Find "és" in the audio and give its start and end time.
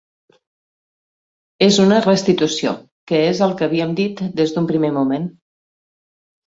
1.67-1.77, 3.29-3.43